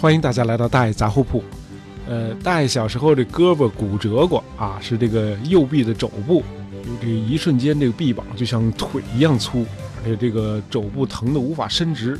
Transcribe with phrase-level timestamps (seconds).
[0.00, 1.44] 欢迎大家来到大爷杂货铺。
[2.08, 6.42] 呃，大爷小时候这胳膊骨折过啊，是这个右臂的肘部，
[7.02, 9.66] 这一瞬间这个臂膀就像腿一样粗，
[10.02, 12.18] 而且这个肘部疼得无法伸直。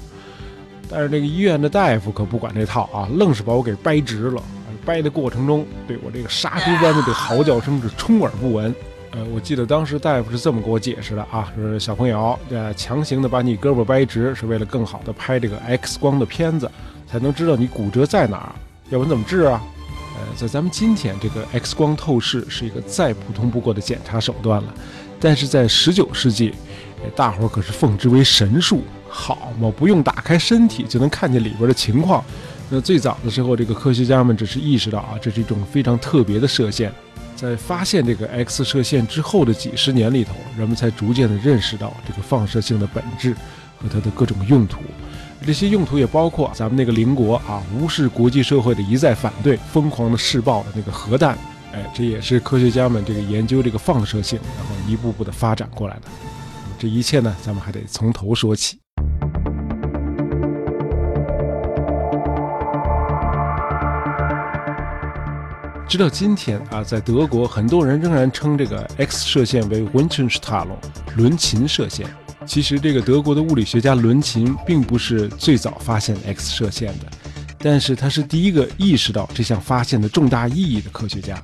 [0.91, 4.43] 但是这个医院的大夫可不管这套啊，愣是把我给掰直了。
[4.85, 8.75] 掰的过程中，对我这个杀猪般的这嚎叫声是充耳不闻。
[9.13, 16.71] 呃，我记得当时大夫是这么给我解释的啊，说小朋友，呃，强行的把你胳膊掰直，是为了更好的拍这个 X 光的片子，
[17.11, 18.53] 才能知道你骨折在哪儿，
[18.91, 19.61] 要不然怎么治啊？
[20.17, 24.75] 呃，在咱们今天，这个 X 光透视是一个再普通不过的检查手段了，
[25.19, 26.55] 但是在19世纪，
[27.17, 32.25] 大伙儿可是奉之为神术，好嘛，不用打开身体就能看见里边的情况。
[32.69, 36.93] 那最早的时候，这个科学家们只是意识到啊，这是一种非常特别的射线。
[37.41, 43.35] 在发现这个 X 射线之后的几十年里头，人们才逐渐的认识到这个放射性的本质
[43.79, 44.81] 和它的各种用途。
[45.47, 51.35] 这些用途也包括咱们那个邻国啊，无视国际社会的一再反对，疯狂的试爆的那个核弹。
[51.73, 56.03] 哎，这也是科学家们这个研究这个放射性，然后一步步的发展过来的。
[56.79, 58.79] 这一切呢，咱们还得从头说起。
[65.91, 70.79] 直到今天啊，在德国，很多人仍然称这个 X 射线为 w i n t e n s t a l l
[71.17, 72.07] 伦琴射线。
[72.47, 77.07] 其实，这个德国的物理学家伦琴并不是最早发现 X 射线的，
[77.59, 81.43] 但是他是第一个意识到这项发现的重大意义的科学家。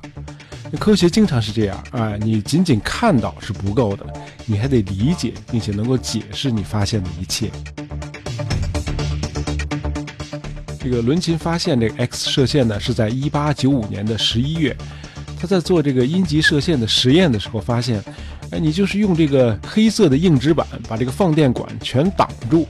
[0.78, 4.06] 科学经常是这样啊，你仅仅看到是不够的，
[4.44, 7.50] 你还得理解并且能够解释你发现的一切。
[10.89, 14.77] 这个伦琴发现这个 X 射线呢，是在1895年的11月。
[15.37, 18.01] 他在做这个阴极射线的实验的时候发现，
[18.53, 22.69] 哎，你就是用这个黑色的硬纸板把这个放电管全挡住，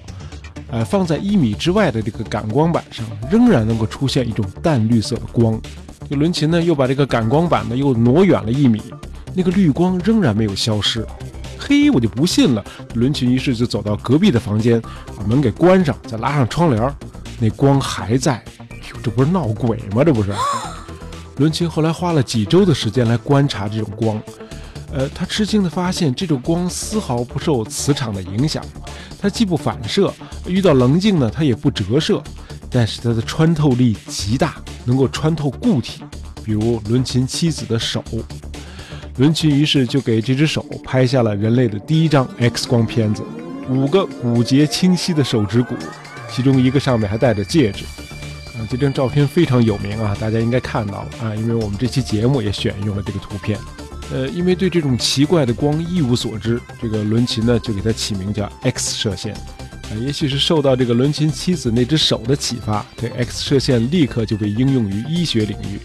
[0.70, 5.60] 呃，放在一米之外的这个感光板上，仍然能够出现一种淡绿色的光。
[6.08, 8.80] 这伦琴呢，又把这个感光板呢又挪远了一米，
[9.34, 11.06] 那个绿光仍然没有消失。
[11.58, 12.64] 嘿，我就不信了。
[12.94, 14.80] 伦琴于是就走到隔壁的房间，
[15.16, 16.94] 把门给关上，再拉上窗帘。
[17.38, 18.42] 那光还在，
[18.92, 20.02] 哟，这不是闹鬼吗？
[20.04, 20.32] 这不是。
[21.36, 24.18] 伦琴后来花了几周的时间来观察这种光，
[24.90, 28.64] 呃，他吃惊地发现，这种光丝毫不受磁场的影响，
[29.20, 30.10] 它既不反射，
[30.46, 32.22] 遇到棱镜呢，它也不折射，
[32.70, 34.54] 但是它的穿透力极大，
[34.86, 36.02] 能够穿透固体，
[36.42, 38.02] 比如伦琴妻子的手。
[39.18, 43.22] 伦琴于是就给这只手拍下了人类的第一张 X 光片子，
[43.68, 45.74] 五个骨节清晰的手指骨。
[46.36, 47.86] 其中一个上面还戴着戒指，
[48.52, 53.58] 啊，这张照片非常有名啊，大家应该看到了啊，因为我们这期节目也选用了这个图片。
[54.12, 59.32] 呃，因为对这种奇怪的光一无所知，这个伦琴呢就给它起名叫 X 射线。
[59.32, 65.80] 啊，也许是受到这个伦琴妻子那只手的启发，这 X 射线立刻就被应用于医学领域。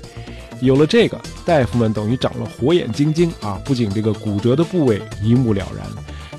[0.59, 5.88] 有了这个，大夫们等于长了火眼金睛啊，不仅这个骨折的部位一目了然，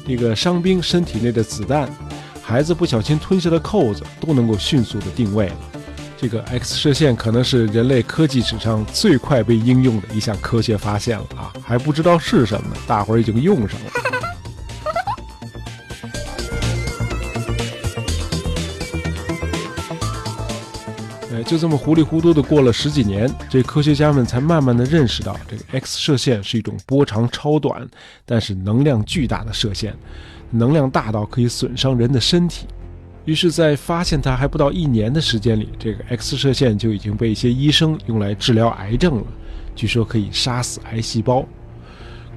[0.07, 1.91] 这个伤兵身体内的子弹。
[2.43, 5.57] 孩子不小心吞下的扣子都能够迅速的定位了。
[6.19, 11.53] 这个 X 射线可能是人类科技史上最快被应用的一项科学发现了啊！
[11.65, 13.87] 还不知道是什么，大伙儿已经用上了。
[21.33, 27.85] 呃，就这么糊里糊涂的过了十几年，这科学家们才慢慢的认识到，这个 X 射线是一种波长超短，
[28.25, 29.93] 但是能量巨大的射线。
[30.53, 32.67] 能量大到可以损伤人的身体，
[33.25, 39.25] 于是，在发现它还不到一年的时间里，这个 X 射线就已经被一些医生用来治疗癌症了。
[39.75, 41.45] 据说可以杀死癌细胞。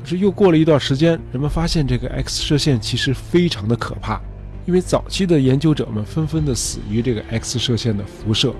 [0.01, 4.21] 可是又过了一段时间，人们发现这个 X 射线其实非常的可怕，
[4.65, 8.51] 因为早期的研究者们纷纷的死于这个 X 射线的辐射。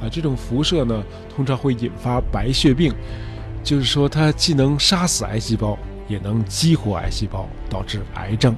[0.00, 1.04] 啊，这种辐射呢，
[1.34, 2.92] 通常会引发白血病，
[3.62, 5.78] 就是说它既能杀死癌细胞，
[6.08, 8.56] 也能激活癌细胞，导致癌症。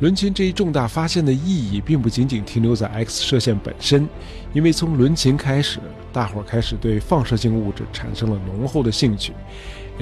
[0.00, 4.08] 伦琴这一重大发现的意义，并不仅仅停留在 X 射线本身，
[4.52, 5.80] 因为从伦琴开始，
[6.12, 9.32] 大伙儿开始对放射性物质产生了浓厚的兴趣。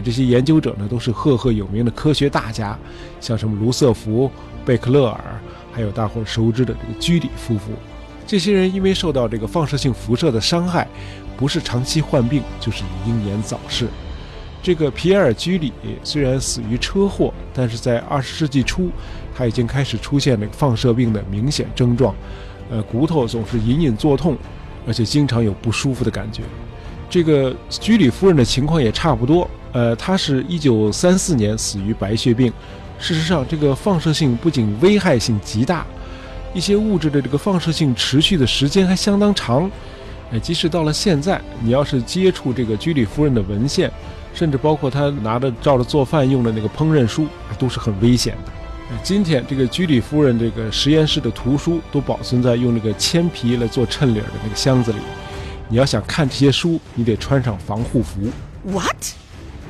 [0.05, 2.79] 这些研究者呢，都是赫赫有名的科学大家，
[3.23, 4.31] 像什么卢瑟福、
[4.67, 5.41] 贝克勒尔，
[5.73, 7.73] 还有大伙儿熟知的这个居里夫妇。
[8.27, 10.87] 这些人因为受到这个放射性辐射的伤害，
[11.39, 13.89] 不是长期患病，就是英年早逝。
[14.67, 15.73] 这个皮埃尔·居里
[16.03, 18.91] 虽然死于车祸，但是在二十世纪初，
[19.33, 22.13] 他已经开始出现了放射病的明显症状，
[22.69, 24.37] 呃，骨头总是隐隐作痛，
[24.85, 26.43] 而且经常有不舒服的感觉。
[27.09, 32.53] 这个居里夫人的情况也差不多，呃，她是一九三四年死于白血病，
[32.99, 35.87] 事实上，这个放射性不仅危害性极大，
[36.53, 39.71] 一些物质的这个放射性持续的时间还相当长。
[40.33, 43.89] 哎，即使到了现在，你要是接触这个居里夫人的文献，
[44.37, 47.27] 甚至包括他拿着照着做饭用的那个烹饪书，
[47.59, 48.53] 都是很危险的。
[49.03, 54.99] 今天这个居里夫人这个实验室的图书都保存在用那个铅皮来做衬里的那个箱子里。
[55.69, 58.21] 你要想看这些书，你得穿上防护服。
[58.65, 58.95] What？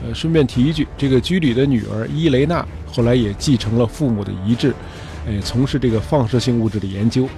[0.04, 4.74] 呃，顺便提一句，这个居里的女儿伊雷娜后来也继承了父母的遗志，
[5.26, 7.28] 哎，从事这个放射性物质的研究。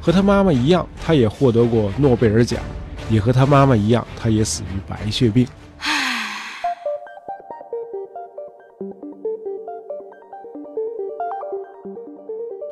[0.00, 2.60] 和她妈妈一样，她也获得过诺贝尔奖，
[3.10, 5.46] 也和她妈妈一样，她也死于白血病。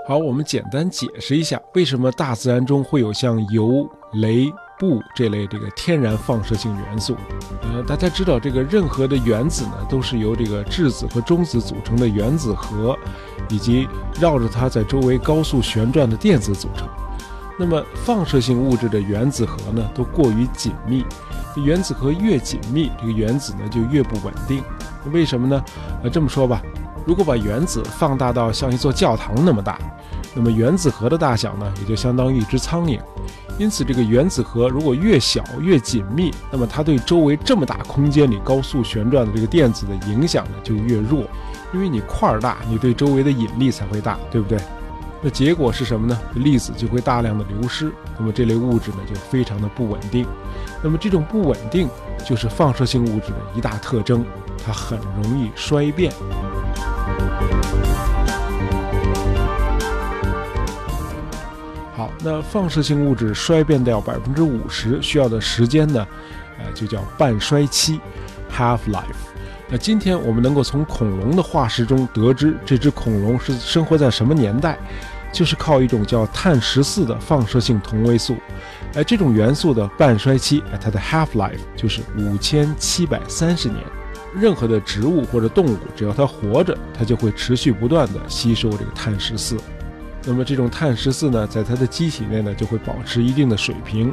[0.06, 7.16] 好，我们简单解释一下，为什么大自然中会有像油、镭、布这类这个天然放射性元素。
[7.62, 12.94] 呃，大家知道，这个任何的原子呢，都是由这个质子和中子组成的原子核，
[13.48, 13.88] 以及
[14.20, 16.86] 绕着它在周围高速旋转的电子组成。
[17.58, 21.02] 那么，放射性物质的原子核呢，都过于紧密。
[21.56, 24.62] 原子核越紧密，这个原子呢就越不稳定。
[25.12, 25.64] 为什么呢？
[26.02, 26.60] 呃，这么说吧。
[27.04, 29.78] 如果把原子放大到像一座教堂那么大，
[30.34, 32.98] 那么原子核的大小呢，也就相当于一只苍蝇。
[33.58, 41.24] 因此，这个原子核如果越小越紧密，那么它对周围这么大空间里高速旋转的这个电子的影响呢就越弱。
[41.72, 44.58] 因为你块儿大，你对周围的引力才会大，对不对？
[45.22, 46.18] 那结果是什么呢？
[46.34, 50.26] 粒子就会大量的流失，那么这类物质呢就非常的不稳定。
[50.82, 51.88] 那么这种不稳定
[52.24, 54.24] 就是放射性物质的一大特征，
[54.64, 56.12] 它很容易衰变。
[61.96, 66.06] 好，那放射性物质衰变掉百分之五十需要的时间呢？
[66.58, 68.00] 呃，就叫半衰期
[68.50, 69.02] （half life）。
[69.68, 74.78] 那今天我们能够从恐龙的化石中得知这只恐龙是生活在什么年代，
[75.32, 78.36] 就是靠一种叫碳十四的放射性同位素。
[78.94, 83.80] 哎，这种元素的半衰期，哎，它的 half life 就是五千七百三十年。
[84.34, 89.56] 任何的植物或者动物，只要它活着，它就会持续不断的吸收这个碳十四。
[90.26, 94.12] 那么这种碳十四呢，在它的机体内呢，就会保持一定的水平。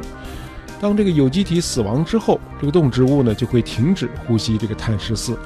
[0.80, 5.38] 当这个有机体死亡之后，这个动植物呢就会停止呼吸这个碳十四。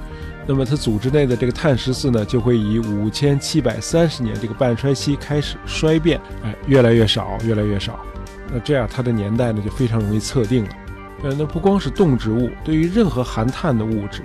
[0.46, 7.98] 那么它组织内的这个碳十四呢，就会以五千七百三十年这个半衰期开始衰变，哎，越来越少，越来越少。
[8.52, 10.70] 那这样它的年代呢，就非常容易测定了。
[11.22, 14.22] 呃，那不光是动植物，对于任何含碳的物质。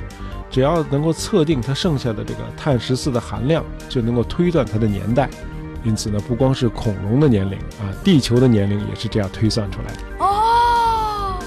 [0.49, 5.29] 只要能够测定它剩下的这个碳十四的含量，就能够推断它的年代。
[5.83, 9.99] 因此呢，不光是恐龙的年龄啊，地球的年龄也是这样推算出来的。
[10.19, 11.39] 哦。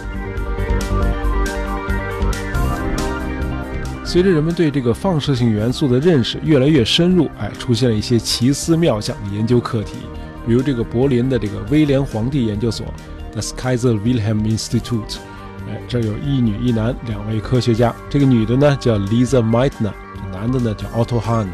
[4.02, 9.96] 随着人们对这个放射性元素的认识越来越深入，哎，出现了一些奇思妙想的研究课题，
[10.46, 12.86] 比如这个柏林的这个威廉皇帝研究所
[13.32, 15.18] （The Kaiser Wilhelm Institute）。
[15.68, 17.94] 哎，这有一女一男两位科学家。
[18.10, 21.46] 这个女的呢叫 Lisa Meitner，这男的呢叫 Otto Hahn。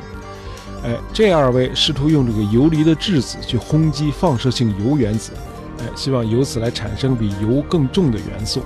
[0.83, 5.33] 哎，这二位试图用这个游离的质子去轰击放射性铀原子，
[5.79, 8.62] 哎，希望由此来产生比铀更重的元素。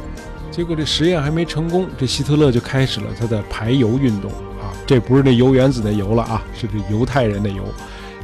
[0.50, 4.30] 结果这实验还没成功，这希特勒就开始了他的排犹运动
[4.60, 4.70] 啊！
[4.86, 7.64] 这不是那铀原子的铀了啊，是这犹太人的犹。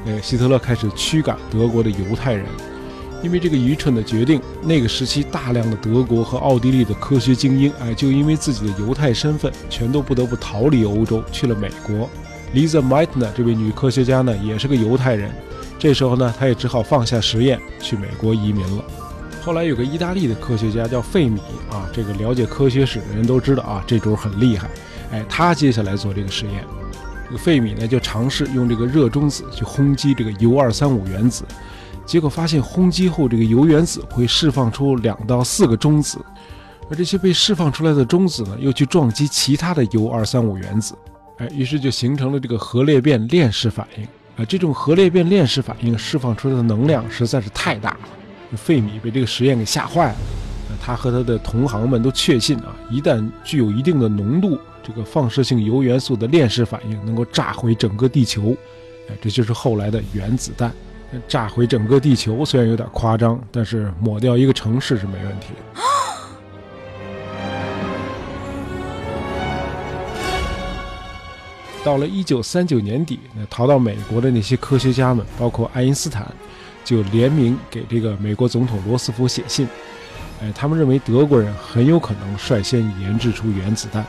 [0.06, 2.46] 呃，希特勒开始驱赶德国的犹太人。
[3.22, 12.08] 因为这个愚蠢的决定，那个时期大量的德国和奥地利的科学精英，哎，就因为自己的犹太身份，全都不得不逃离欧洲，去了美国。
[12.54, 15.30] Lisa Meitner 这位女科学家呢，也是个犹太人，
[15.78, 18.84] 这时候呢，她也只好放下实验，去美国移民了。
[19.42, 24.68] 后来有个意大利的科学家叫费米啊，这个了解科学史的人都知道啊，这主很厉害。
[25.12, 26.64] 哎，他接下来做这个实验，
[27.26, 31.44] 这个费米呢，就尝试用这个热中子去轰击这个铀二三五原子。
[32.10, 36.18] 结果发现，轰击后这个铀原子会释放出两到四个中子，
[36.90, 40.92] 而这些被释放出来的中子呢，又去撞击其他的铀二三五原子，
[41.36, 44.02] 哎，于是就形成了这个核裂变链式反应。
[44.36, 50.16] 啊，这种核裂变链式反应释放出来的能量实在是太大了，费米被这个实验给吓坏了。
[50.82, 58.56] 他和他的同行们都确信啊，一旦具有一定的浓度，这个放射性铀元素的链式反应能够炸毁整个地球，
[59.08, 60.72] 哎，这就是后来的原子弹。
[61.26, 65.60] 炸毁整个地球虽然有点夸张，但是抹掉一个城市是没问题的。
[71.82, 76.30] 到了一九三九年底，那逃到美国的那些科学家们，包括爱因斯坦，
[76.84, 79.66] 就联名给这个美国总统罗斯福写信。
[80.42, 84.04] 哎，他们认为德国人很有可能率先研制出原子弹，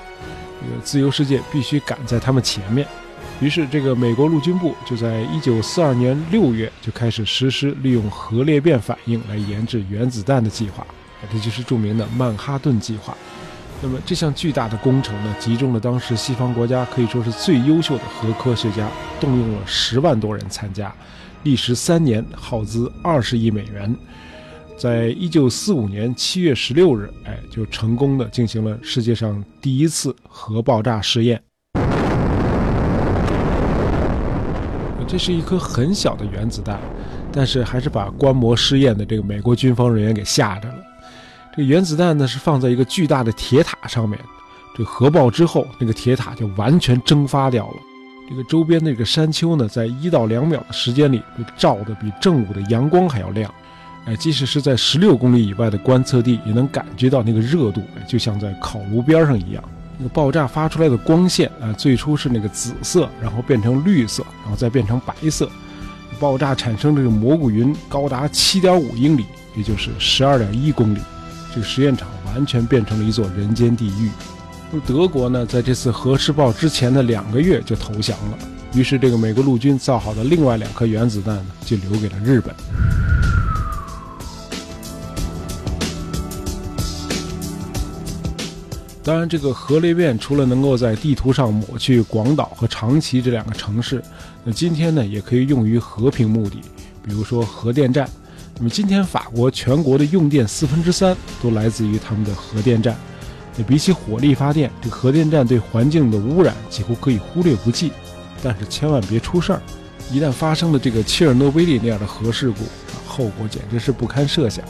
[0.61, 2.85] 这个自由世界必须赶在他们前面。
[3.41, 10.85] 于是，这个美国陆军部就在一九四二年六月就开始实施利用核裂变反应来研制原子弹的计划，
[11.33, 13.17] 这就是著名的曼哈顿计划。
[13.81, 18.87] 那么，这项巨大的工程呢，集中了当时西方国家可以说是最优秀的核科学家，
[19.19, 20.93] 动用了十万多人参加，
[21.41, 23.95] 历时三年，耗资二十亿美元。
[24.77, 31.41] 在一九四五年七月十六日，哎，就成功的进行了世界上第一次核爆炸试验。
[35.11, 36.79] 这是一颗很小的原子弹，
[37.33, 40.75] 但是还是把观摩试验的这个美国军方人员给吓着了。
[41.51, 44.17] 这个原子弹呢是放在一个巨大的铁塔上面，
[44.73, 47.75] 这核爆之后，那个铁塔就完全蒸发掉了。
[48.29, 53.53] 这个周边的这个山丘呢，在一到两秒的时间里，被照得比正午的阳光还要亮。
[54.05, 59.61] 哎，即使是在十六公里以外的观测地，也能感觉到那个热度，就像在烤炉边上一样。
[60.01, 65.47] 那个爆炸发出来的光线啊，最初是那个紫色，然后变成绿色，然后再变成白色。
[66.19, 70.99] 爆炸产生这个蘑菇云高达七点五英里，也就是十二点一公里。
[71.53, 74.09] 这个实验场完全变成了一座人间地狱。
[74.71, 78.37] 那德国呢，在这次核试爆之前的两个月就投降了。
[78.73, 82.55] 于是，这个美国陆军造好的另外两颗原子弹呢，就留给了日本。
[89.03, 94.01] 当然，这个核裂变除了能够在地图上抹去广岛和长崎这两个城市，
[94.43, 96.61] 那今天呢也可以用于和平目的，
[97.03, 98.07] 比如说核电站。
[98.57, 102.95] 那么今天法国全国的用电四分之三都来自于他们的核电站。
[103.57, 107.91] 那比起火力发电，这个核电站对环境的污染几乎可以忽略不计。
[108.43, 109.61] 但是千万别出事儿，
[110.11, 112.57] 一旦发生了这个切尔诺贝利那样的核事故，
[113.07, 114.63] 后果简直是不堪设想。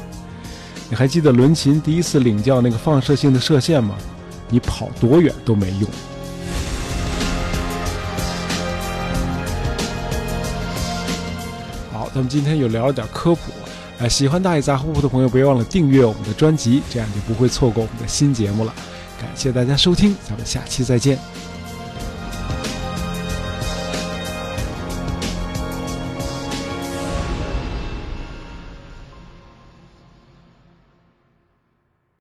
[0.89, 3.97] 你还记得伦琴第一次领教那个放射性的射线吗？
[4.51, 5.89] 你跑多远都没用。
[11.91, 13.51] 好，咱们今天又聊了点科普，
[13.99, 18.73] 哎，喜欢大爷杂货铺的朋友，别忘了订阅我们的专辑，这样就不会错过我们的新节目了。
[19.19, 21.17] 感谢大家收听，咱们下期再见。